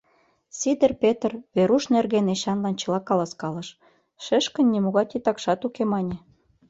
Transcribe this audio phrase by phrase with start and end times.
[0.57, 3.67] Сидыр Петр Веруш нерген Эчанлан чыла каласкалыш:
[4.23, 6.17] «Шешкын нимогай титакшат уке»,— мане.